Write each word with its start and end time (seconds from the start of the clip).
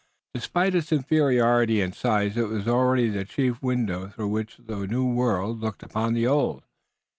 Despite 0.33 0.73
its 0.73 0.91
inferiority 0.91 1.79
in 1.79 1.93
size 1.93 2.35
it 2.35 2.47
was 2.49 2.67
already 2.67 3.07
the 3.07 3.23
chief 3.23 3.61
window 3.61 4.07
through 4.07 4.29
which 4.29 4.57
the 4.57 4.87
New 4.87 5.05
World 5.05 5.59
looked 5.59 5.83
upon 5.83 6.15
the 6.15 6.25
Old. 6.25 6.63